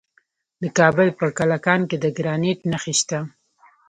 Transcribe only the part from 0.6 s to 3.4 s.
د کابل په کلکان کې د ګرانیټ نښې شته.